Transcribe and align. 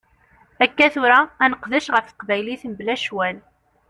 Akka 0.63 0.87
tura 0.93 1.19
ad 1.43 1.49
neqdec 1.51 1.87
ɣef 1.91 2.05
teqbaylit 2.07 2.63
mebla 2.67 2.95
ccwal. 3.01 3.37